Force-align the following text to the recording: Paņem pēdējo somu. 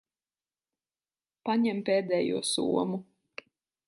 Paņem 1.49 1.83
pēdējo 1.89 2.39
somu. 2.53 2.99